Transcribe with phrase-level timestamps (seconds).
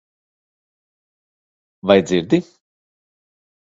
[1.87, 2.39] Vai dzirdi?